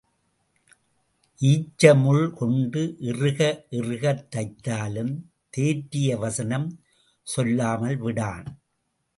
[1.41, 3.65] ஈச்ச முள் கொண்டு இறுக
[3.71, 5.13] இறுகத் தைத்தாலும்
[5.57, 6.83] தேற்றிய வசனம்
[7.23, 8.45] சொல்லாமல் விடான்.